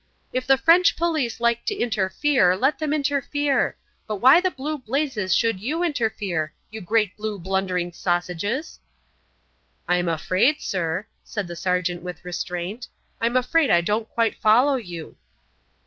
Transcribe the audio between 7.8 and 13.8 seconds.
sausages?" "I'm afraid, sir," said the sergeant with restraint, "I'm afraid